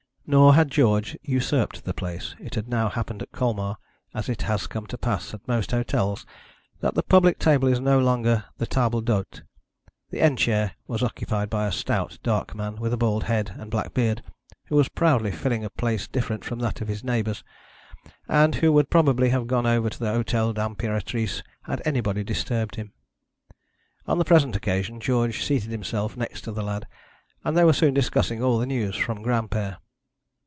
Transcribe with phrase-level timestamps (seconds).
[0.27, 2.35] Nor had George usurped the place.
[2.39, 3.75] It had now happened at Colmar,
[4.13, 6.25] as it has come to pass at most hotels,
[6.79, 9.41] that the public table is no longer the table d'hote.
[10.09, 13.69] The end chair was occupied by a stout, dark man, with a bald head and
[13.69, 14.23] black beard,
[14.67, 17.43] who was proudly filling a place different from that of his neighbours,
[18.29, 22.75] and who would probably have gone over to the Hotel de l'Imperatrice had anybody disturbed
[22.75, 22.93] him.
[24.07, 26.87] On the present occasion George seated himself next to the lad,
[27.43, 29.79] and they were soon discussing all the news from Granpere.